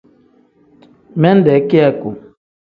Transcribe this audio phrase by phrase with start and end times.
[1.21, 2.09] Minde kiyaku.